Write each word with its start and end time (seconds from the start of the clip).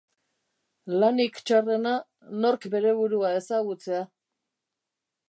Lanik 1.01 1.35
txarrena 1.49 1.93
nork 2.47 2.65
bere 2.77 2.95
burua 3.03 3.35
ezagutzea. 3.43 4.01